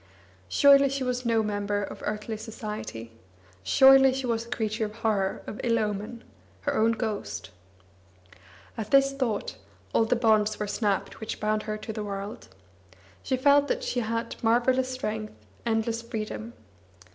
[0.49, 3.11] Surely she was no member of earthly society!
[3.61, 6.23] Surely she was a creature of horror, of ill omen,
[6.61, 7.51] her own ghost!
[8.75, 9.57] At this thought,
[9.93, 12.47] all the bonds were snapped which bound her to the world.
[13.21, 15.33] She felt that she had marvellous strength,
[15.67, 16.53] endless freedom.